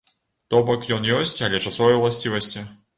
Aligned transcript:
То 0.53 0.61
бок 0.69 0.87
ён 0.97 1.07
ёсць, 1.19 1.39
але 1.47 1.63
часовай 1.69 2.03
уласцівасці. 2.03 2.71